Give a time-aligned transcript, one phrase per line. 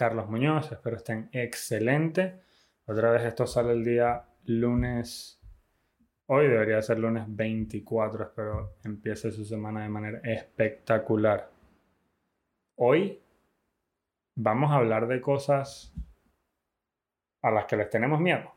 [0.00, 2.40] Carlos Muñoz, espero estén excelente.
[2.86, 5.38] Otra vez esto sale el día lunes,
[6.24, 11.50] hoy debería ser lunes 24, espero empiece su semana de manera espectacular.
[12.76, 13.20] Hoy
[14.36, 15.92] vamos a hablar de cosas
[17.42, 18.50] a las que les tenemos miedo,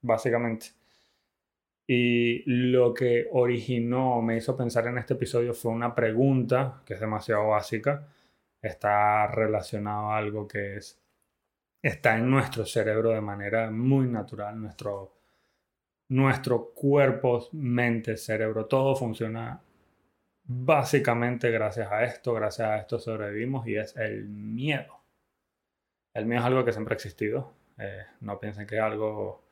[0.00, 0.68] básicamente.
[1.86, 7.00] Y lo que originó, me hizo pensar en este episodio fue una pregunta que es
[7.00, 8.08] demasiado básica
[8.62, 11.00] está relacionado a algo que es,
[11.82, 14.60] está en nuestro cerebro de manera muy natural.
[14.60, 15.14] Nuestro,
[16.08, 19.62] nuestro cuerpo, mente, cerebro, todo funciona
[20.48, 25.00] básicamente gracias a esto, gracias a esto sobrevivimos y es el miedo.
[26.14, 27.52] El miedo es algo que siempre ha existido.
[27.78, 29.44] Eh, no piensen que es algo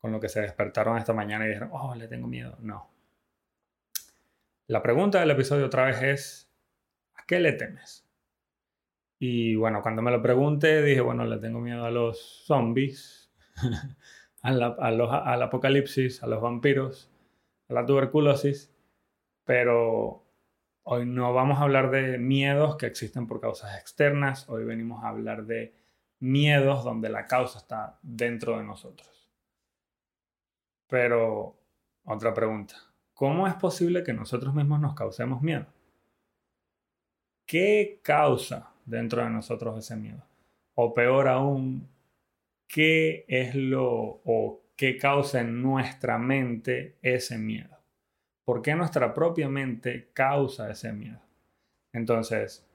[0.00, 2.56] con lo que se despertaron esta mañana y dijeron, oh, le tengo miedo.
[2.60, 2.90] No.
[4.66, 6.50] La pregunta del episodio otra vez es,
[7.14, 8.01] ¿a qué le temes?
[9.24, 13.32] Y bueno, cuando me lo pregunté, dije, bueno, le tengo miedo a los zombies,
[14.42, 17.08] a al apocalipsis, a los vampiros,
[17.68, 18.74] a la tuberculosis,
[19.44, 20.24] pero
[20.82, 25.10] hoy no vamos a hablar de miedos que existen por causas externas, hoy venimos a
[25.10, 25.72] hablar de
[26.18, 29.30] miedos donde la causa está dentro de nosotros.
[30.88, 31.60] Pero,
[32.02, 32.74] otra pregunta,
[33.14, 35.66] ¿cómo es posible que nosotros mismos nos causemos miedo?
[37.46, 40.22] ¿Qué causa dentro de nosotros ese miedo.
[40.74, 41.88] O peor aún,
[42.66, 43.86] ¿qué es lo
[44.24, 47.76] o qué causa en nuestra mente ese miedo?
[48.44, 51.20] ¿Por qué nuestra propia mente causa ese miedo?
[51.92, 52.66] Entonces,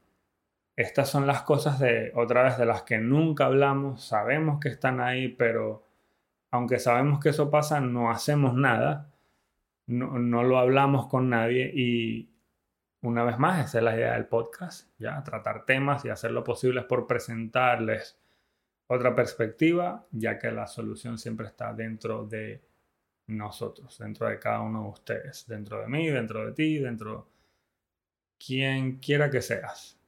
[0.75, 5.01] estas son las cosas de otra vez de las que nunca hablamos, sabemos que están
[5.01, 5.84] ahí, pero
[6.51, 9.12] aunque sabemos que eso pasa, no hacemos nada,
[9.88, 12.29] no, no lo hablamos con nadie y
[13.02, 16.44] una vez más, esa es la idea del podcast, ya tratar temas y hacer lo
[16.44, 18.19] posible por presentarles
[18.88, 22.62] otra perspectiva, ya que la solución siempre está dentro de
[23.28, 27.24] nosotros, dentro de cada uno de ustedes, dentro de mí, dentro de ti, dentro de
[28.46, 30.00] quien quiera que seas.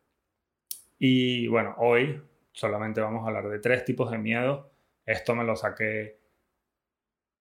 [0.98, 4.72] Y bueno, hoy solamente vamos a hablar de tres tipos de miedo.
[5.06, 6.20] Esto me lo saqué,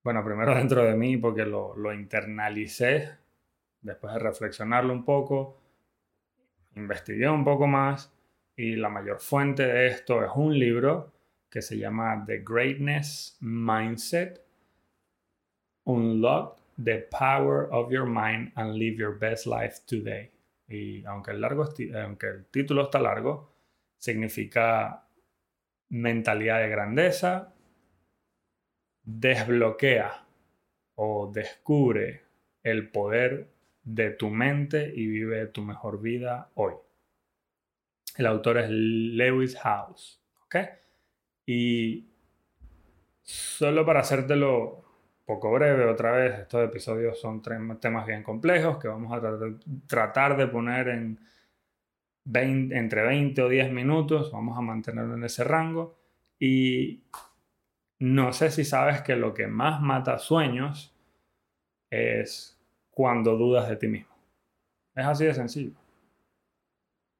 [0.03, 3.18] bueno, primero dentro de mí porque lo, lo internalicé
[3.81, 5.61] después de reflexionarlo un poco,
[6.75, 8.13] investigué un poco más
[8.55, 11.13] y la mayor fuente de esto es un libro
[11.49, 14.45] que se llama The Greatness Mindset,
[15.85, 20.31] Unlock the Power of Your Mind and Live Your Best Life Today.
[20.67, 23.51] Y aunque el, largo, aunque el título está largo,
[23.97, 25.07] significa
[25.89, 27.53] mentalidad de grandeza,
[29.03, 30.25] desbloquea
[30.95, 32.21] o descubre
[32.63, 33.49] el poder
[33.83, 36.73] de tu mente y vive tu mejor vida hoy.
[38.17, 40.21] El autor es Lewis House.
[40.45, 40.55] ¿Ok?
[41.45, 42.07] Y
[43.21, 44.83] solo para hacértelo
[45.25, 49.21] poco breve otra vez, estos episodios son temas bien complejos que vamos a
[49.87, 51.19] tratar de poner en
[52.33, 55.97] entre 20 o 10 minutos, vamos a mantenerlo en ese rango.
[56.39, 57.03] Y
[57.99, 60.95] no sé si sabes que lo que más mata sueños
[61.89, 62.58] es
[62.99, 64.13] cuando dudas de ti mismo.
[64.93, 65.71] Es así de sencillo.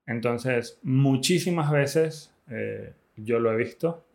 [0.05, 4.05] Entonces, muchísimas veces eh, yo lo he visto,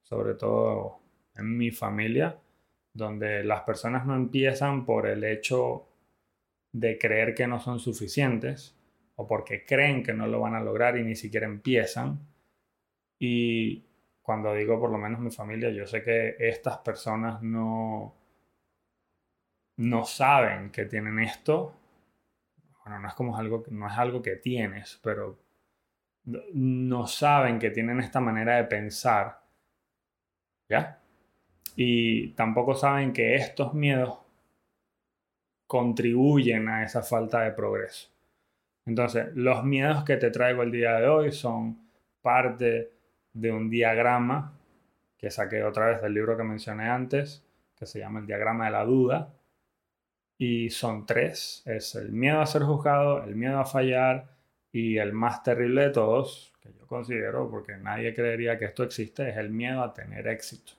[0.00, 1.00] sobre todo
[1.34, 2.38] en mi familia,
[2.94, 5.88] donde las personas no empiezan por el hecho
[6.70, 8.76] de creer que no son suficientes
[9.16, 12.20] o porque creen que no lo van a lograr y ni siquiera empiezan.
[13.18, 13.82] Y
[14.22, 18.17] cuando digo por lo menos mi familia, yo sé que estas personas no,
[19.78, 21.74] no saben que tienen esto,
[22.84, 25.38] bueno, no es como algo, no es algo que tienes, pero
[26.24, 29.40] no saben que tienen esta manera de pensar,
[30.68, 31.00] ¿ya?
[31.76, 34.18] Y tampoco saben que estos miedos
[35.66, 38.10] contribuyen a esa falta de progreso.
[38.84, 41.88] Entonces, los miedos que te traigo el día de hoy son
[42.20, 42.90] parte
[43.32, 44.58] de un diagrama
[45.16, 47.44] que saqué otra vez del libro que mencioné antes,
[47.76, 49.37] que se llama el diagrama de la duda,
[50.38, 51.62] y son tres.
[51.66, 54.30] Es el miedo a ser juzgado, el miedo a fallar
[54.72, 59.28] y el más terrible de todos, que yo considero, porque nadie creería que esto existe,
[59.28, 60.72] es el miedo a tener éxito.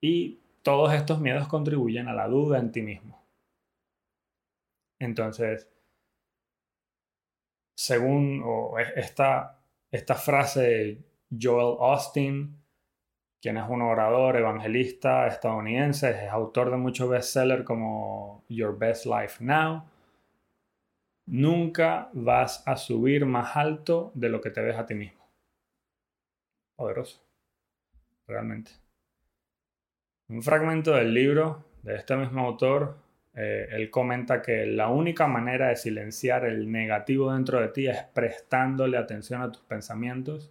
[0.00, 3.22] Y todos estos miedos contribuyen a la duda en ti mismo.
[4.98, 5.68] Entonces,
[7.76, 8.42] según
[8.96, 9.60] esta,
[9.90, 10.98] esta frase de
[11.40, 12.63] Joel Austin,
[13.44, 19.44] quien es un orador evangelista estadounidense, es autor de muchos bestsellers como Your Best Life
[19.44, 19.84] Now.
[21.26, 25.28] Nunca vas a subir más alto de lo que te ves a ti mismo.
[26.74, 27.22] Poderoso.
[28.26, 28.70] Realmente.
[30.28, 32.96] Un fragmento del libro de este mismo autor,
[33.34, 38.04] eh, él comenta que la única manera de silenciar el negativo dentro de ti es
[38.04, 40.50] prestándole atención a tus pensamientos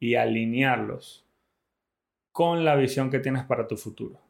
[0.00, 1.26] y alinearlos
[2.32, 4.20] con la visión que tienes para tu futuro.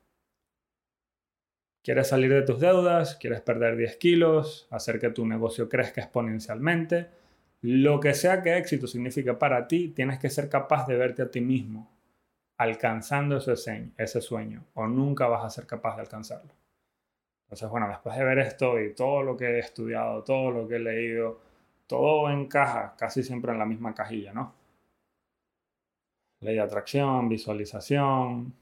[1.82, 3.16] ¿Quieres salir de tus deudas?
[3.16, 4.68] ¿Quieres perder 10 kilos?
[4.70, 7.08] ¿Hacer que tu negocio crezca exponencialmente?
[7.62, 11.30] Lo que sea que éxito signifique para ti, tienes que ser capaz de verte a
[11.30, 11.90] ti mismo
[12.58, 16.52] alcanzando ese, ese sueño o nunca vas a ser capaz de alcanzarlo.
[17.44, 20.76] Entonces, bueno, después de ver esto y todo lo que he estudiado, todo lo que
[20.76, 21.40] he leído,
[21.86, 24.54] todo encaja casi siempre en la misma cajilla, ¿no?
[26.42, 28.52] Ley de atracción, visualización.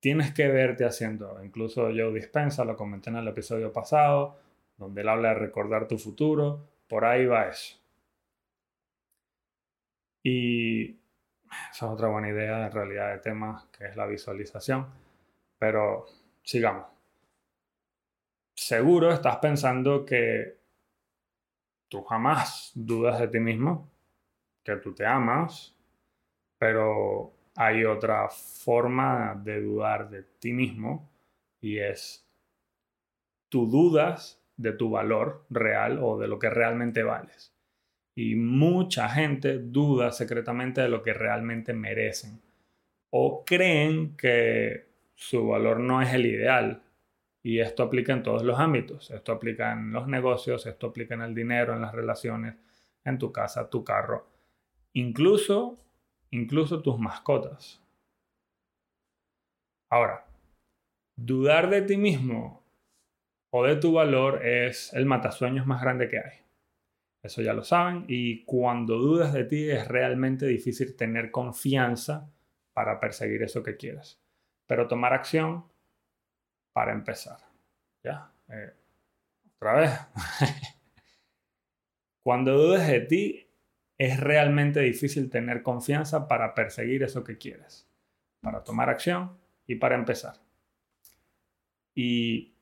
[0.00, 1.42] Tienes que verte haciendo.
[1.44, 4.38] Incluso Joe Dispensa, lo comenté en el episodio pasado,
[4.76, 6.68] donde él habla de recordar tu futuro.
[6.88, 7.78] Por ahí va eso.
[10.22, 10.98] Y esa
[11.72, 14.86] es otra buena idea en realidad de tema, que es la visualización.
[15.58, 16.06] Pero
[16.42, 16.86] sigamos.
[18.54, 20.58] Seguro estás pensando que
[21.88, 23.90] tú jamás dudas de ti mismo,
[24.62, 25.76] que tú te amas,
[26.62, 31.10] pero hay otra forma de dudar de ti mismo
[31.60, 32.24] y es
[33.48, 37.52] tú dudas de tu valor real o de lo que realmente vales
[38.14, 42.40] y mucha gente duda secretamente de lo que realmente merecen
[43.10, 44.86] o creen que
[45.16, 46.84] su valor no es el ideal.
[47.42, 49.10] Y esto aplica en todos los ámbitos.
[49.10, 52.54] Esto aplica en los negocios, esto aplica en el dinero, en las relaciones,
[53.04, 54.28] en tu casa, tu carro,
[54.92, 55.82] incluso,
[56.32, 57.80] incluso tus mascotas.
[59.90, 60.26] Ahora,
[61.16, 62.64] dudar de ti mismo
[63.52, 66.38] o de tu valor es el matasueños más grande que hay.
[67.22, 68.06] Eso ya lo saben.
[68.08, 72.32] Y cuando dudas de ti es realmente difícil tener confianza
[72.72, 74.20] para perseguir eso que quieres.
[74.66, 75.70] Pero tomar acción
[76.72, 77.38] para empezar.
[78.02, 78.32] ¿Ya?
[78.48, 78.72] Eh,
[79.56, 79.90] otra vez.
[82.24, 83.46] cuando dudes de ti
[84.04, 87.88] es realmente difícil tener confianza para perseguir eso que quieres.
[88.40, 90.34] Para tomar acción y para empezar.
[91.94, 92.52] Y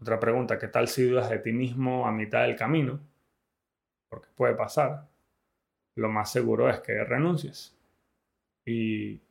[0.00, 3.00] otra pregunta, ¿qué tal si dudas de ti mismo a mitad del camino?
[4.10, 5.06] porque puede pasar,
[5.94, 7.78] lo más seguro es que renuncies.
[8.66, 9.22] Y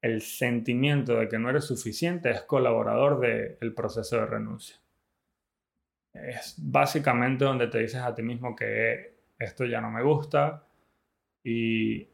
[0.00, 4.76] el sentimiento de que no eres suficiente es colaborador del proceso de renuncia.
[6.14, 10.64] Es básicamente donde te dices a ti mismo que esto ya no me gusta.
[11.42, 12.08] Y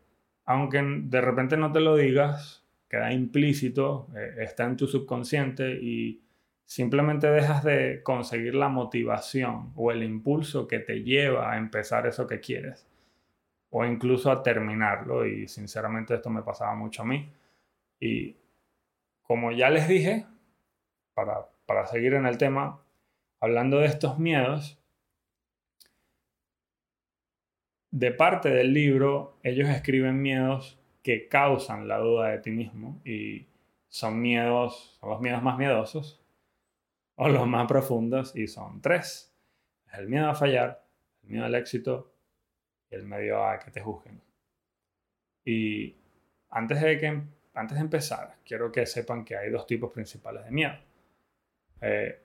[0.45, 6.23] aunque de repente no te lo digas, queda implícito, eh, está en tu subconsciente y
[6.65, 12.27] simplemente dejas de conseguir la motivación o el impulso que te lleva a empezar eso
[12.27, 12.87] que quieres
[13.71, 15.27] o incluso a terminarlo.
[15.27, 17.33] Y sinceramente esto me pasaba mucho a mí.
[18.01, 18.37] Y
[19.23, 20.27] como ya les dije
[21.15, 22.81] para, para seguir en el tema
[23.41, 24.80] hablando de estos miedos
[27.91, 33.47] de parte del libro ellos escriben miedos que causan la duda de ti mismo y
[33.89, 36.21] son miedos son los miedos más miedosos
[37.23, 39.31] o los más profundos y son tres.
[39.93, 40.83] el miedo a fallar,
[41.23, 42.15] el miedo al éxito
[42.91, 44.23] y el miedo a que te juzguen.
[45.45, 45.95] Y
[46.49, 50.51] antes de, que, antes de empezar, quiero que sepan que hay dos tipos principales de
[50.51, 50.73] miedo.
[51.83, 52.19] Eh,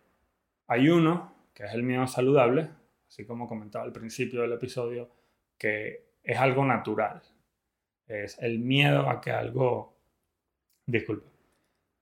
[0.67, 2.69] hay uno, que es el miedo saludable,
[3.05, 5.09] así como comentaba al principio del episodio,
[5.57, 7.21] que es algo natural.
[8.07, 9.97] Es el miedo a que algo,
[10.85, 11.27] disculpe,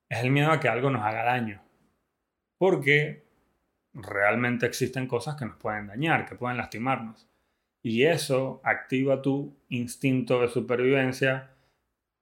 [0.09, 1.61] es el miedo a que algo nos haga daño,
[2.57, 3.23] porque
[3.93, 7.27] realmente existen cosas que nos pueden dañar, que pueden lastimarnos.
[7.81, 11.51] Y eso activa tu instinto de supervivencia,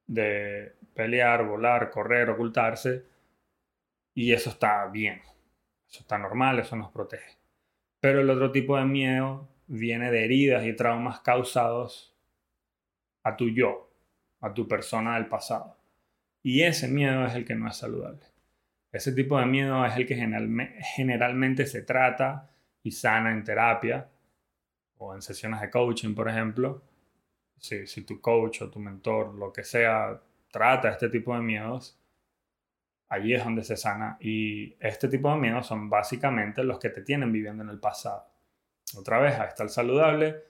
[0.07, 3.05] de pelear, volar, correr, ocultarse.
[4.15, 5.21] Y eso está bien.
[5.87, 7.37] Eso está normal, eso nos protege.
[7.99, 12.13] Pero el otro tipo de miedo viene de heridas y traumas causados
[13.23, 13.89] a tu yo,
[14.41, 15.77] a tu persona del pasado.
[16.43, 18.25] Y ese miedo es el que no es saludable.
[18.91, 22.49] Ese tipo de miedo es el que generalmente se trata
[22.83, 24.09] y sana en terapia
[24.97, 26.83] o en sesiones de coaching, por ejemplo.
[27.57, 30.19] Si, tu coach o tu mentor, lo que sea,
[30.51, 31.97] trata este tipo de miedos,
[33.07, 34.17] allí es donde se sana.
[34.19, 38.30] Y este tipo de miedos son básicamente los que te tienen viviendo en el pasado.
[38.95, 40.43] Otra vez, está el saludable,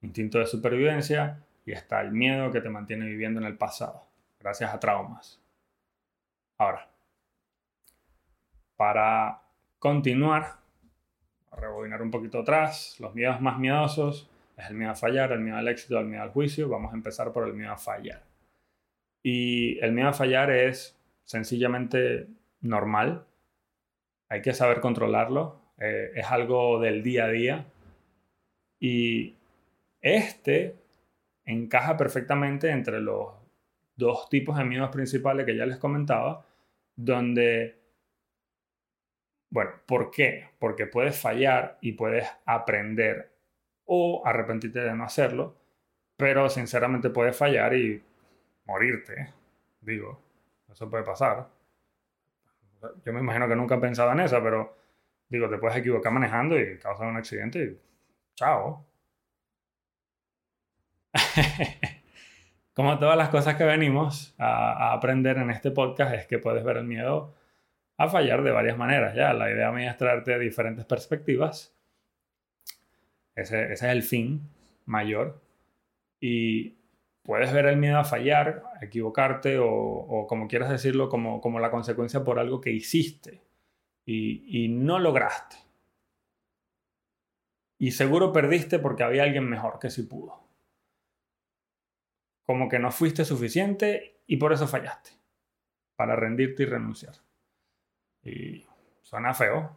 [0.00, 4.06] instinto de supervivencia, y está el miedo que te mantiene viviendo en el pasado,
[4.40, 5.40] gracias a traumas.
[6.58, 6.88] Ahora,
[8.76, 9.42] para
[9.78, 10.58] continuar,
[11.52, 15.40] a rebobinar un poquito atrás, los miedos más miedosos Es el miedo a fallar, el
[15.40, 16.68] miedo al éxito, el miedo al juicio.
[16.68, 18.22] Vamos a empezar por el miedo a fallar.
[19.22, 22.28] Y el miedo a fallar es sencillamente
[22.60, 23.24] normal.
[24.28, 25.61] Hay que saber controlarlo.
[25.82, 27.66] Eh, es algo del día a día.
[28.78, 29.34] Y
[30.00, 30.76] este
[31.44, 33.34] encaja perfectamente entre los
[33.96, 36.46] dos tipos de miedos principales que ya les comentaba,
[36.94, 37.80] donde,
[39.50, 40.50] bueno, ¿por qué?
[40.60, 43.32] Porque puedes fallar y puedes aprender
[43.84, 45.56] o arrepentirte de no hacerlo,
[46.16, 48.00] pero sinceramente puedes fallar y
[48.66, 49.32] morirte,
[49.80, 50.20] digo,
[50.70, 51.48] eso puede pasar.
[53.04, 54.81] Yo me imagino que nunca han pensado en eso, pero
[55.32, 57.78] digo, te puedes equivocar manejando y causar un accidente y
[58.34, 58.86] chao.
[62.74, 66.76] Como todas las cosas que venimos a, aprender en este podcast es que puedes ver
[66.76, 67.34] el miedo
[67.96, 69.14] a fallar de varias maneras.
[69.14, 71.74] Ya, la idea mía es traerte diferentes perspectivas.
[73.34, 74.50] Ese, es el fin
[74.84, 75.40] mayor.
[76.20, 76.76] Y
[77.22, 81.70] puedes ver el miedo a fallar, a equivocarte o, como quieras decirlo, como, como, la
[81.70, 83.40] consecuencia por algo que hiciste
[84.04, 85.56] y, no lograste.
[87.78, 90.42] Y seguro perdiste porque había alguien mejor que sí pudo
[92.44, 95.10] como que no fuiste suficiente y por eso fallaste,
[95.96, 97.14] para rendirte y renunciar.
[98.22, 98.66] Y
[99.00, 99.76] suena feo,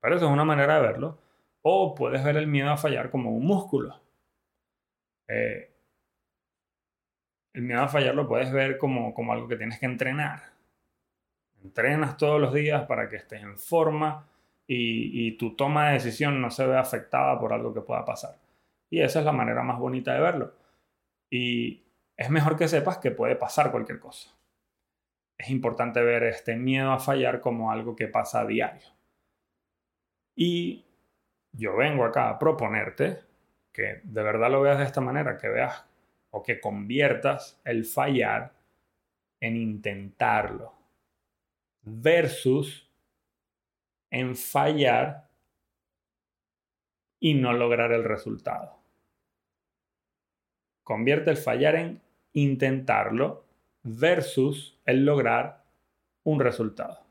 [0.00, 1.18] pero eso es una manera de verlo.
[1.62, 4.00] O puedes ver el miedo a fallar como un músculo.
[5.28, 5.70] Eh,
[7.52, 10.57] el miedo a fallar lo puedes ver como, como algo que tienes que entrenar.
[11.62, 14.26] Entrenas todos los días para que estés en forma
[14.66, 18.36] y, tu toma de decisión no se vea afectada por algo que pueda pasar.
[18.90, 20.54] Y esa es la manera más bonita de verlo.
[21.30, 21.84] Y
[22.16, 24.30] es mejor que sepas que puede pasar cualquier cosa.
[25.38, 28.86] Es importante ver este miedo a fallar como algo que pasa a diario.
[30.36, 30.84] Y
[31.52, 33.20] yo vengo acá a proponerte
[33.72, 35.84] que de verdad lo veas de esta manera, que veas
[36.30, 38.52] o que conviertas el fallar
[39.40, 40.77] en intentarlo
[41.88, 42.88] versus
[44.10, 45.28] en fallar
[47.20, 48.78] y no lograr el resultado.
[50.82, 52.00] Convierte el fallar en
[52.32, 53.44] intentarlo
[53.82, 55.64] versus el lograr
[56.24, 57.06] un resultado.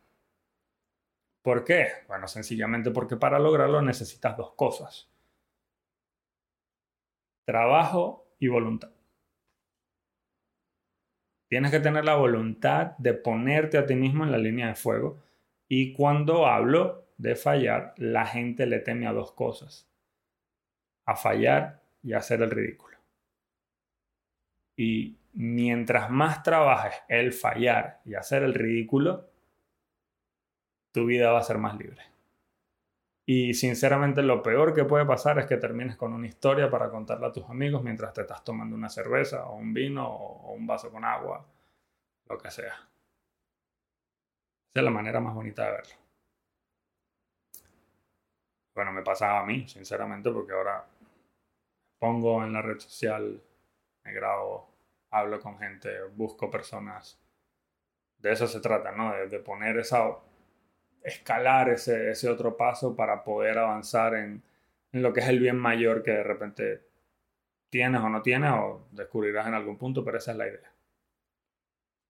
[1.41, 1.87] ¿Por qué?
[2.07, 5.09] Bueno, sencillamente porque para lograrlo necesitas dos cosas.
[7.45, 8.96] Trabajo y voluntad.
[11.47, 15.23] Tienes que tener la voluntad de ponerte a ti mismo en la línea de fuego.
[15.67, 19.87] Y cuando hablo de fallar, la gente le teme a dos cosas.
[21.05, 22.97] A fallar y a hacer el ridículo.
[24.75, 29.29] Y mientras más trabajes el fallar y hacer el ridículo,
[30.91, 32.01] tu vida va a ser más libre.
[33.29, 37.27] Y sinceramente lo peor que puede pasar es que termines con una historia para contarla
[37.27, 40.89] a tus amigos mientras te estás tomando una cerveza o un vino o un vaso
[40.89, 41.45] con agua,
[42.29, 42.73] lo que sea.
[42.73, 42.87] Esa
[44.75, 45.93] es la manera más bonita de verlo.
[48.73, 50.85] Bueno, me pasaba a mí, sinceramente, porque ahora
[51.99, 53.41] pongo en la red social
[54.05, 54.69] me grabo,
[55.11, 57.19] hablo con gente, busco personas.
[58.19, 59.11] De eso se trata, ¿no?
[59.27, 60.15] De, poner esa,
[61.07, 64.43] escalar ese, ese, otro paso para poder avanzar en,
[64.91, 66.87] en lo que es el bien mayor que de repente
[67.69, 70.71] tienes o no tienes o descubrirás en algún punto, pero esa es la idea.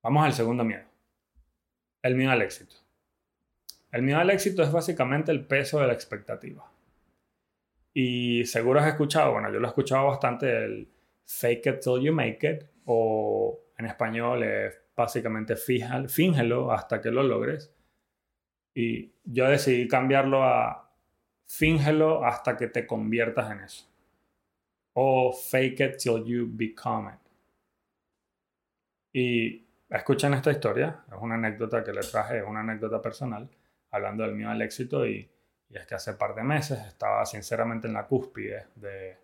[0.03, 0.85] Vamos al segundo miedo.
[2.01, 2.75] El miedo al éxito.
[3.91, 6.71] El miedo al éxito es básicamente el peso de la expectativa.
[7.93, 10.87] Y seguro has escuchado, bueno, yo lo he escuchado bastante, el,
[11.27, 17.21] fake it till you make it, o en español es básicamente fíngelo hasta que lo
[17.21, 17.73] logres.
[18.77, 20.87] Y yo decidí cambiarlo a
[21.47, 23.89] fíngelo hasta que te conviertas en eso.
[24.93, 27.19] O fake it till you become it.
[29.13, 33.49] Y escuchen esta historia, es una anécdota que le traje, es una anécdota personal,
[33.89, 35.27] hablando del mío al éxito y,
[35.69, 39.17] y es que hace par de meses estaba sinceramente en la cúspide de,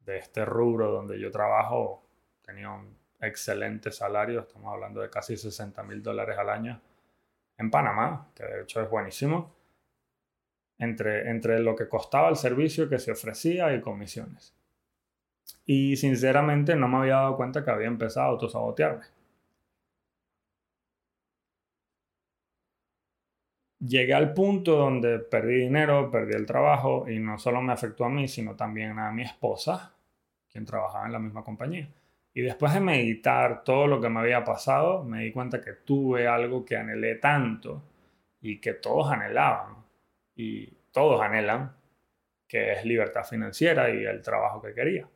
[0.00, 2.08] de este rubro donde yo trabajo
[2.44, 6.80] tenía un excelente salario, estamos hablando de casi 60 mil dólares al año
[7.58, 9.54] en Panamá, que de hecho es buenísimo,
[10.78, 14.54] entre, entre lo que costaba el servicio que se ofrecía y comisiones.
[15.66, 19.04] Y sinceramente no me había dado cuenta que había empezado a autosabotearme.
[23.80, 28.08] Llegué al punto donde perdí dinero, perdí el trabajo y no solo me afectó a
[28.08, 29.94] mí, sino también a mi esposa,
[30.50, 31.88] quien trabajaba en la misma compañía.
[32.36, 36.26] Y después de meditar todo lo que me había pasado, me di cuenta que tuve
[36.26, 37.80] algo que anhelé tanto
[38.40, 39.76] y que todos anhelaban
[40.34, 41.76] y todos anhelan,
[42.48, 45.08] que es libertad financiera y el trabajo que quería.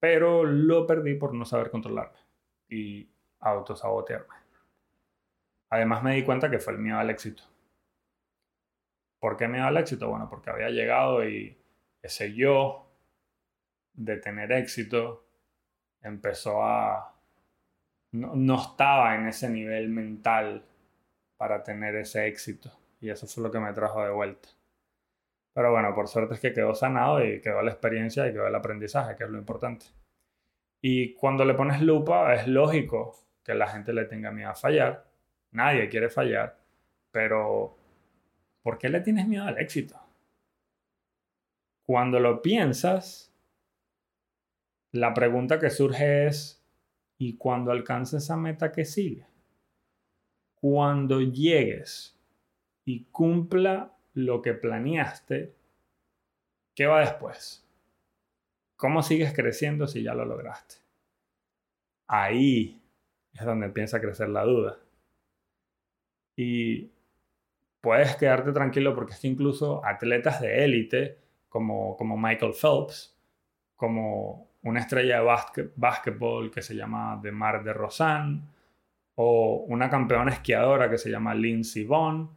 [0.00, 2.18] Pero lo perdí por no saber controlarme
[2.68, 4.34] y autosabotearme.
[5.70, 7.44] Además me di cuenta que fue el miedo al éxito.
[9.20, 10.08] ¿Por qué miedo al éxito?
[10.08, 11.56] Bueno, porque había llegado y
[12.02, 12.90] ese yo
[13.94, 15.25] de tener éxito
[16.06, 17.14] empezó a...
[18.12, 20.64] No, estaba en ese nivel mental
[21.36, 22.70] para tener ese éxito.
[23.00, 24.48] Y eso fue lo que me trajo de vuelta.
[25.52, 28.54] Pero bueno, por suerte es que quedó sanado y quedó la experiencia y quedó el
[28.54, 29.86] aprendizaje, que es lo importante.
[30.80, 35.04] Y cuando le pones lupa, es lógico que la gente le tenga miedo a fallar.
[35.50, 36.58] Nadie quiere fallar.
[37.10, 37.76] Pero,
[38.62, 39.98] ¿por qué le tienes miedo al éxito?
[41.86, 43.32] Cuando lo piensas,
[44.96, 46.64] la pregunta que surge es,
[47.18, 49.26] ¿y cuando alcances esa meta que sigue?
[50.54, 52.18] Cuando llegues
[52.84, 55.54] y cumpla lo que planeaste,
[56.74, 57.64] ¿qué va después?
[58.76, 60.76] ¿Cómo sigues creciendo si ya lo lograste?
[62.08, 62.82] Ahí
[63.32, 64.78] es donde empieza a crecer la duda.
[66.36, 66.90] Y
[67.80, 73.16] puedes quedarte tranquilo porque es que incluso atletas de élite como, como Michael Phelps,
[73.76, 78.50] como una estrella de básquetbol que se llama Demar de Rosan,
[79.14, 82.28] o una campeona esquiadora que se llama Lindsey Vonn,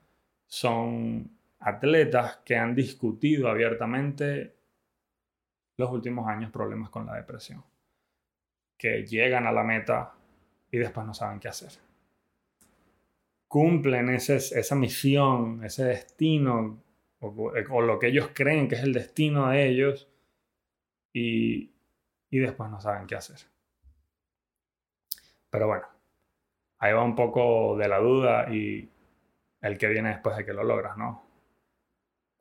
[0.45, 4.53] son atletas que han discutido abiertamente
[5.77, 7.63] los últimos años problemas con la depresión,
[8.77, 10.13] que llegan a la meta
[10.71, 11.71] y después no saben qué hacer.
[13.47, 16.77] Cumplen esa misión, ese destino,
[17.21, 20.07] o, o, lo que ellos creen que es el destino de ellos,
[21.11, 21.71] y,
[22.29, 23.39] y después no saben qué hacer.
[25.49, 25.87] Pero bueno,
[26.77, 28.89] ahí va un poco de la duda y
[29.61, 31.25] el que viene después de que lo logras, ¿no?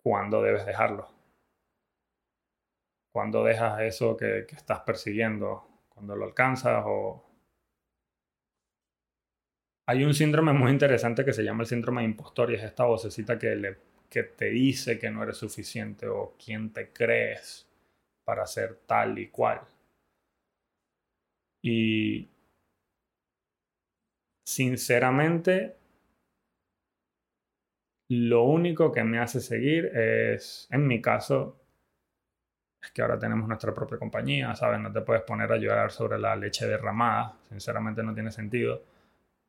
[0.02, 1.08] ¿Cuándo debes dejarlo?
[3.12, 5.66] ¿Cuándo dejas eso que, estás persiguiendo?
[5.88, 7.24] ¿Cuándo lo alcanzas o
[9.86, 12.84] hay un síndrome muy interesante que se llama el síndrome de impostor y es esta
[12.84, 13.78] vocecita que, le,
[14.10, 17.66] que te dice que no eres suficiente o quién te crees
[18.22, 19.62] para ser tal y cual.
[21.70, 22.30] Y
[24.42, 25.76] sinceramente,
[28.08, 31.60] lo único que me hace seguir es, en mi caso,
[32.82, 34.80] es que ahora tenemos nuestra propia compañía, ¿sabes?
[34.80, 38.82] No te puedes poner a llorar sobre la leche derramada, sinceramente no tiene sentido.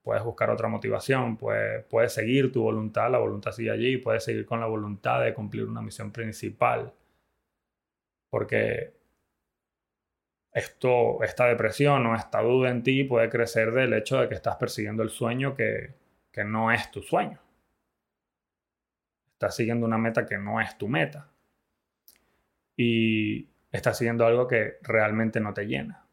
[0.03, 4.45] Puedes buscar otra motivación, puedes, puedes seguir tu voluntad, la voluntad sigue allí, puedes seguir
[4.45, 6.93] con la voluntad de cumplir una misión principal.
[8.29, 8.98] Porque
[10.51, 14.55] esto, esta depresión o esta duda en ti puede crecer del hecho de que estás
[14.55, 15.93] persiguiendo el sueño que,
[16.31, 17.39] que no es tu sueño.
[19.33, 21.29] Estás siguiendo una meta que no es tu meta.
[22.75, 26.05] Y estás siguiendo algo que realmente no te llena.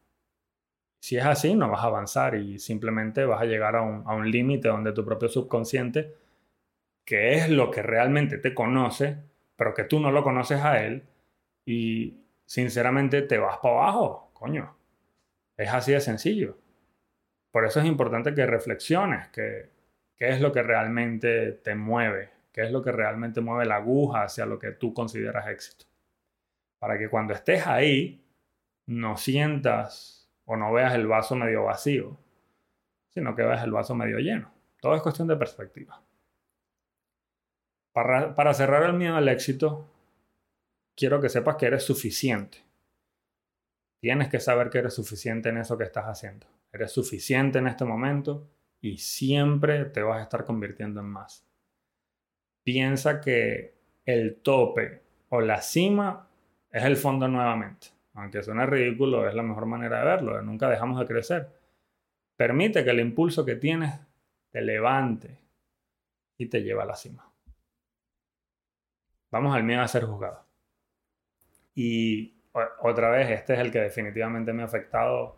[0.99, 4.13] Si es así, no vas a avanzar y simplemente vas a llegar a un, a
[4.13, 6.15] un límite donde tu propio subconsciente,
[7.05, 9.17] que es lo que realmente te conoce,
[9.55, 11.03] pero que tú no lo conoces a él,
[11.65, 14.77] y sinceramente te vas para abajo Coño,
[15.57, 16.57] es así de sencillo.
[17.51, 19.71] Por eso es importante que reflexiones, que,
[20.15, 24.23] qué es lo que realmente te mueve, qué es lo que realmente mueve la aguja
[24.23, 25.85] hacia lo que tú consideras éxito.
[26.77, 28.23] Para que cuando estés ahí
[28.85, 32.15] no sientas o no veas el vaso medio vacío,
[33.09, 34.53] sino que veas el vaso medio lleno.
[34.79, 35.99] Todo es cuestión de perspectiva.
[37.91, 39.89] Para, para cerrar el miedo al éxito,
[40.95, 42.66] quiero que sepas que eres suficiente.
[44.07, 46.47] Tienes que saber que eres suficiente en eso que estás haciendo.
[46.71, 48.47] Eres suficiente en este momento
[48.79, 51.45] y siempre te vas a estar convirtiendo en más.
[52.63, 56.25] Piensa que el tope o la cima
[56.71, 57.87] es el fondo nuevamente.
[58.13, 60.41] Aunque suene ridículo, es la mejor manera de verlo.
[60.41, 61.49] Nunca dejamos de crecer.
[62.37, 63.93] Permite que el impulso que tienes
[64.51, 65.37] te levante
[66.37, 67.29] y te lleve a la cima.
[69.31, 70.45] Vamos al miedo a ser juzgado.
[71.75, 72.36] Y
[72.81, 75.35] otra vez, este es el que definitivamente me ha afectado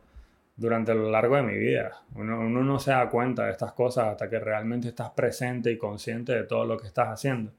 [0.60, 2.04] durante lo largo de mi vida.
[2.16, 6.34] Uno, no se da cuenta de estas cosas hasta que realmente estás presente y consciente
[6.34, 7.54] de todo lo que estás haciendo.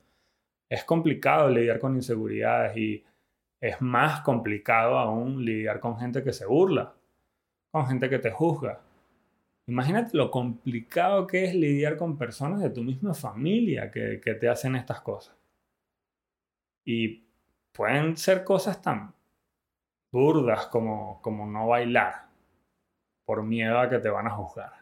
[0.68, 3.04] Es complicado lidiar con inseguridades y
[3.60, 6.92] es más complicado aún lidiar con gente que se burla,
[7.70, 8.80] con gente que te juzga.
[9.66, 14.48] Imagínate lo complicado que es lidiar con personas de tu misma familia que, que te
[14.48, 15.34] hacen estas cosas.
[16.84, 17.24] Y
[17.72, 19.14] pueden ser cosas tan
[20.12, 22.28] burdas como, como no bailar
[23.24, 24.72] por miedo a que te van a juzgar.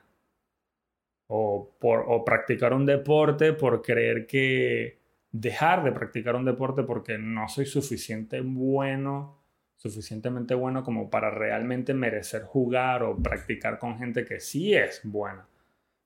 [1.29, 4.99] O, por, o practicar un deporte por creer que
[5.31, 9.39] dejar de practicar un deporte porque no soy suficiente bueno,
[9.77, 15.47] suficientemente bueno como para realmente merecer jugar o practicar con gente que sí es buena.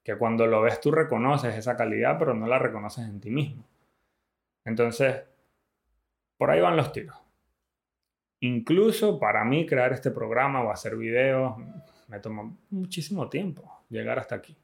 [0.02, 3.64] Que cuando lo ves tú reconoces esa calidad, pero no la reconoces en ti mismo.
[4.64, 5.22] Entonces,
[6.36, 7.21] por ahí van los tiros.
[8.42, 11.56] Incluso para mí crear este programa o hacer videos
[12.08, 14.56] me tomó muchísimo tiempo llegar hasta aquí.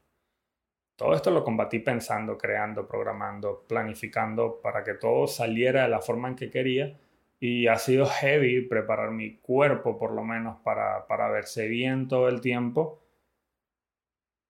[0.97, 6.27] Todo esto lo combatí pensando, creando, programando, planificando para que todo saliera de la forma
[6.27, 6.99] en que quería.
[7.39, 12.27] Y ha sido heavy preparar mi cuerpo, por lo menos, para, para verse bien todo
[12.27, 13.01] el tiempo.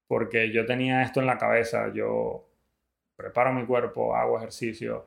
[0.07, 1.93] Porque yo tenía esto en la cabeza.
[1.93, 2.49] Yo
[3.15, 5.05] preparo mi cuerpo, hago ejercicio.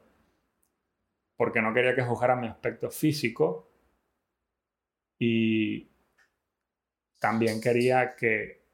[1.37, 3.72] Porque no quería que juzgara mi aspecto físico.
[5.25, 5.89] Y
[7.21, 8.65] también quería que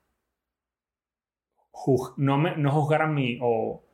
[2.16, 3.84] no, me, no juzgaran mi o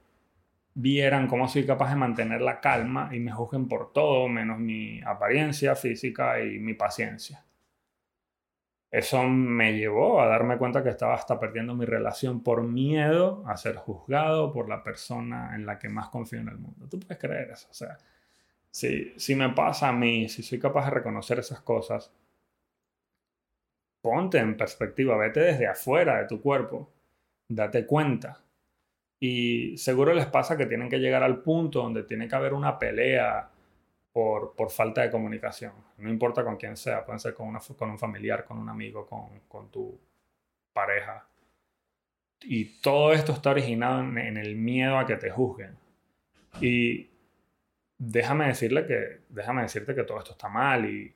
[0.75, 5.03] vieran cómo soy capaz de mantener la calma y me juzguen por todo menos mi
[5.03, 7.45] apariencia física y mi paciencia.
[8.89, 13.57] Eso me llevó a darme cuenta que estaba hasta perdiendo mi relación por miedo a
[13.57, 16.87] ser juzgado por la persona en la que más confío en el mundo.
[16.89, 17.67] ¿Tú puedes creer eso?
[17.69, 17.99] O sea,
[18.71, 22.13] si, si me pasa a mí, si soy capaz de reconocer esas cosas,
[24.05, 26.91] ponte en perspectiva, vete desde afuera de tu cuerpo
[27.49, 28.43] date cuenta.
[29.19, 32.79] Y seguro les pasa que tienen que llegar al punto donde tiene que haber una
[32.79, 33.49] pelea
[34.13, 35.73] por, por falta de comunicación.
[35.97, 39.07] No importa con quién sea, pueden ser con, una, con un familiar, con un amigo,
[39.07, 39.99] con, con, tu
[40.75, 41.27] pareja.
[42.43, 45.79] Y todo esto está originado en, el miedo a que te juzguen.
[46.61, 47.09] Y
[47.97, 51.15] déjame decirle que, déjame decirte que todo esto está mal y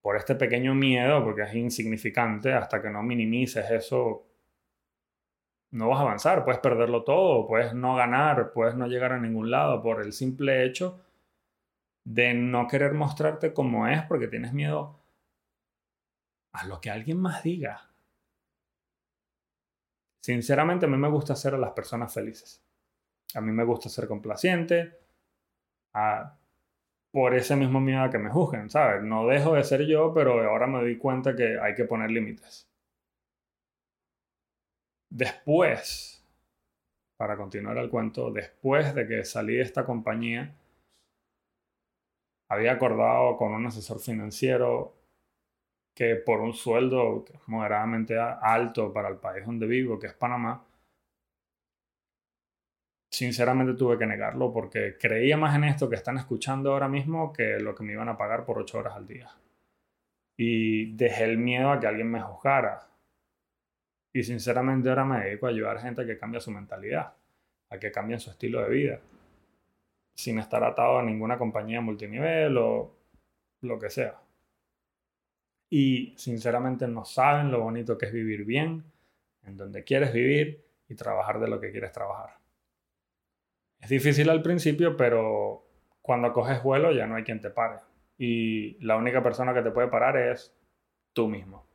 [0.00, 4.26] por este pequeño miedo, porque es insignificante, hasta que no minimices eso,
[5.70, 9.50] no vas a avanzar, puedes perderlo todo, puedes no ganar, puedes no llegar a ningún
[9.50, 11.04] lado por el simple hecho
[12.04, 14.98] de no querer mostrarte como es porque tienes miedo
[16.52, 17.90] a lo que alguien más diga.
[20.20, 22.62] Sinceramente a mí me gusta hacer a las personas felices.
[23.34, 24.98] A mí me gusta ser complaciente
[27.18, 29.02] por ese mismo miedo a que me juzguen, ¿sabes?
[29.02, 32.70] No dejo de ser yo, pero ahora me doy cuenta que hay que poner límites.
[35.10, 36.24] Después,
[37.16, 40.54] para continuar el cuento, después de que salí de esta compañía,
[42.48, 44.94] había acordado con un asesor financiero
[45.96, 50.67] que por un sueldo moderadamente alto para el país donde vivo, que es Panamá,
[53.10, 57.58] sinceramente tuve que negarlo porque creía más en esto que están escuchando ahora mismo que
[57.58, 59.30] lo que me iban a pagar por ocho horas al día.
[60.36, 62.86] Y dejé el miedo a que alguien me juzgara.
[64.12, 67.14] Y sinceramente ahora me dedico a ayudar a gente a que cambie su mentalidad,
[67.70, 69.00] a que cambien su estilo de vida,
[70.14, 72.94] sin estar atado a ninguna compañía multinivel o
[73.62, 74.18] lo que sea.
[75.70, 78.84] Y sinceramente no saben lo bonito que es vivir bien,
[79.44, 82.37] en donde quieres vivir y trabajar de lo que quieres trabajar.
[83.80, 85.64] Es difícil al principio, pero
[86.02, 87.80] cuando coges vuelo ya no hay quien te pare.
[88.16, 90.54] Y la única persona que te puede parar es
[91.12, 91.66] tú mismo.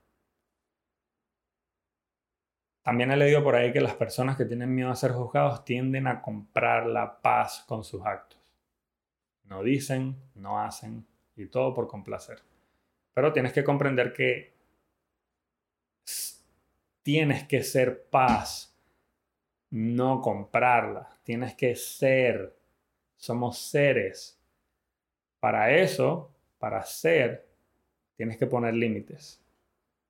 [2.81, 6.05] También he leído por ahí que las personas que tienen miedo a ser juzgados tienden
[6.05, 8.39] a comprar la paz con sus actos.
[9.45, 11.05] No dicen, no hacen
[11.37, 12.39] y todo por complacer.
[13.13, 14.53] Pero tienes que comprender que
[17.03, 18.75] tienes que ser paz,
[19.69, 21.12] no comprarla.
[21.23, 22.55] Tienes que ser.
[23.15, 24.39] Somos seres.
[25.39, 27.47] Para eso, para ser,
[28.15, 29.41] tienes que poner límites.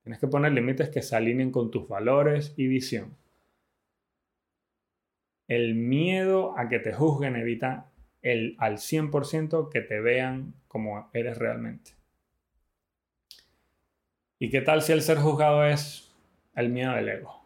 [0.02, 3.16] Tienes que poner límites que se alineen con tus valores y visión.
[5.48, 7.90] El miedo a que te juzguen evita
[8.22, 11.92] el, al 100% que te vean como eres realmente.
[14.38, 16.12] ¿Y qué tal si el ser juzgado es
[16.54, 17.43] el miedo del ego?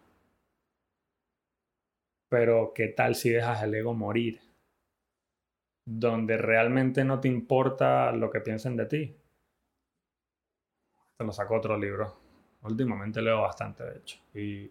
[2.29, 4.41] Pero ¿qué tal si dejas el ego morir?
[5.85, 9.17] Donde realmente no te importa lo que piensen de ti.
[11.17, 12.15] Te lo saco otro libro.
[12.63, 14.19] Últimamente leo bastante, de hecho.
[14.35, 14.71] Y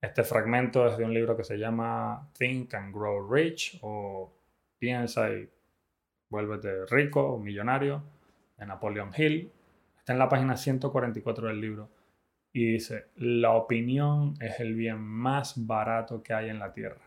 [0.00, 4.32] este fragmento es de un libro que se llama Think and Grow Rich o
[4.78, 5.48] Piensa y
[6.28, 8.02] vuélvete rico o millonario
[8.56, 9.50] de Napoleon Hill.
[9.98, 11.95] Está en la página 144 del libro
[12.56, 17.04] y dice, la opinión es el bien más barato que hay en la tierra.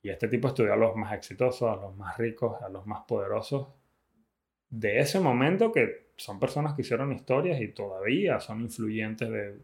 [0.00, 3.02] Y este tipo estudió a los más exitosos, a los más ricos, a los más
[3.02, 3.66] poderosos
[4.70, 9.58] de ese momento que son personas que hicieron historias y todavía son influyentes de,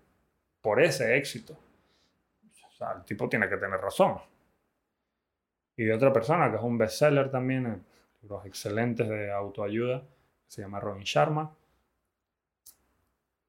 [0.60, 1.56] por ese éxito.
[2.76, 4.18] sea, el tipo tiene que tener razón.
[5.76, 7.84] Y de otra persona, que es un bestseller también,
[8.22, 10.02] libros excelentes de autoayuda,
[10.52, 11.56] se llama Robin Sharma.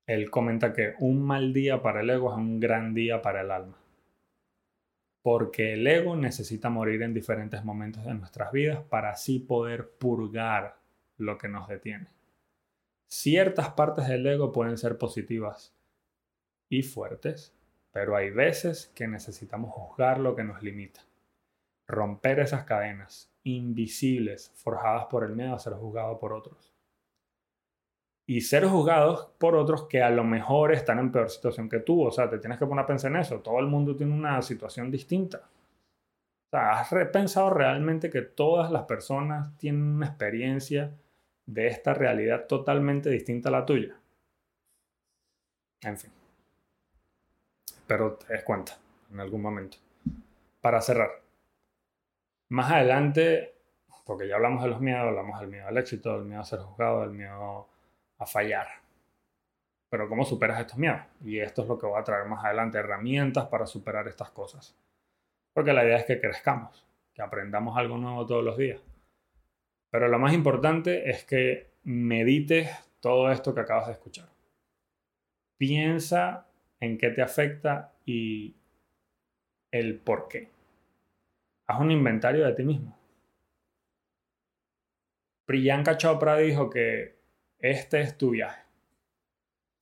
[0.07, 3.51] Él comenta que un mal día para el ego es un gran día para el
[3.51, 3.77] alma.
[5.21, 10.77] Porque el ego necesita morir en diferentes momentos de nuestras vidas para así poder purgar
[11.17, 12.07] lo que nos detiene.
[13.07, 15.75] Ciertas partes del ego pueden ser positivas
[16.69, 17.53] y fuertes,
[17.91, 21.01] pero hay veces que necesitamos juzgar lo que nos limita.
[21.85, 26.72] Romper esas cadenas invisibles forjadas por el miedo a ser juzgado por otros
[28.25, 32.05] y ser juzgados por otros que a lo mejor están en peor situación que tú.
[32.05, 33.41] O sea, te tienes que poner a pensar en eso.
[33.41, 35.39] Todo el mundo tiene una situación distinta.
[35.39, 40.95] O sea, ¿has pensado realmente que todas las personas tienen una experiencia
[41.45, 43.95] de esta realidad totalmente distinta a la tuya?
[45.81, 46.11] En fin.
[47.87, 48.77] Pero te des cuenta
[49.11, 49.77] en algún momento.
[50.61, 51.09] Para cerrar.
[52.49, 53.55] Más adelante,
[54.05, 56.59] porque ya hablamos de los miedos, hablamos del miedo al éxito, del miedo a ser
[56.59, 57.67] juzgado, del miedo
[58.23, 58.67] a fallar.
[59.89, 61.01] Pero ¿cómo superas estos miedos?
[61.23, 64.75] Y esto es lo que voy a traer más adelante, herramientas para superar estas cosas.
[65.53, 68.81] Porque la idea es que crezcamos, que aprendamos algo nuevo todos los días.
[69.91, 74.29] Pero lo más importante es que medites todo esto que acabas de escuchar.
[75.57, 76.47] Piensa
[76.79, 78.55] en qué te afecta y
[79.71, 80.49] el por qué.
[81.67, 82.97] Haz un inventario de ti mismo.
[85.45, 87.12] Priyanka Chopra dijo que
[87.63, 88.61] este es tu viaje.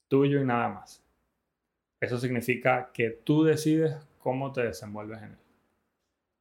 [0.08, 1.04] Tuyo y nada más.
[2.00, 5.40] Eso significa que tú decides cómo te desenvuelves en él.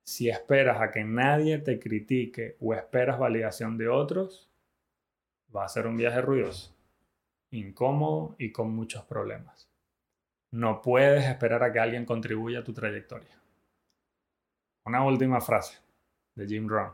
[0.05, 4.50] Si esperas a que nadie te critique o esperas validación de otros,
[5.55, 6.76] va a ser un viaje ruidoso,
[7.50, 9.66] incómodo y con muchos problemas.
[10.50, 13.40] No puedes esperar a que alguien contribuya a tu trayectoria.
[14.85, 15.79] Una última frase
[16.35, 16.92] de Jim Rohn.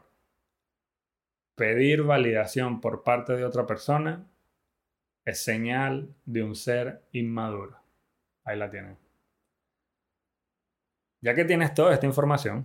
[1.57, 4.25] Pedir validación por parte de otra persona
[5.27, 7.77] es señal de un ser inmaduro.
[8.45, 8.97] Ahí la tienen.
[11.21, 12.65] Ya que tienes toda esta información,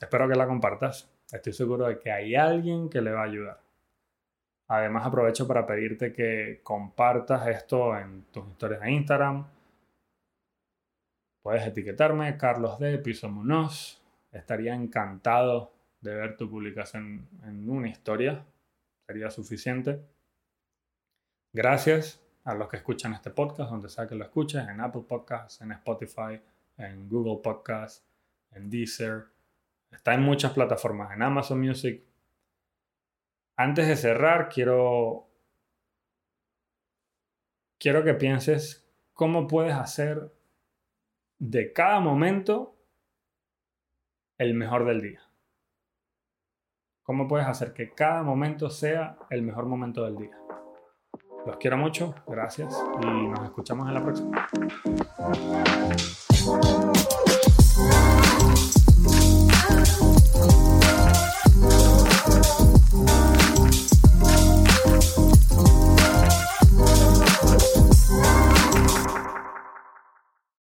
[0.00, 1.08] espero que la compartas.
[1.30, 3.60] Estoy seguro de que hay alguien que le va a ayudar.
[4.66, 9.46] Además aprovecho para pedirte que compartas esto en tus historias de Instagram.
[11.42, 14.02] Puedes etiquetarme, Carlos de Piso Munoz.
[14.32, 18.44] Estaría encantado de ver tu publicación en una historia.
[19.06, 20.00] Sería suficiente.
[21.52, 25.60] Gracias a los que escuchan este podcast, donde sea que lo escuches, en Apple Podcasts,
[25.60, 26.40] en Spotify,
[26.76, 28.04] en Google Podcasts,
[28.52, 29.26] en Deezer.
[29.90, 32.04] Está en muchas plataformas, en Amazon Music.
[33.56, 35.28] Antes de cerrar, quiero,
[37.78, 40.32] quiero que pienses cómo puedes hacer
[41.40, 42.76] de cada momento
[44.38, 45.20] el mejor del día.
[47.02, 50.39] ¿Cómo puedes hacer que cada momento sea el mejor momento del día?
[51.46, 54.48] Los quiero mucho, gracias y nos escuchamos en la próxima.